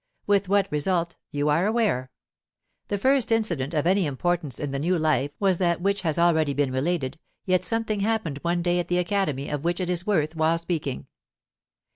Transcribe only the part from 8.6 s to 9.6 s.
day at the Academy